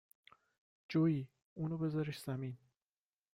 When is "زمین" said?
2.21-2.57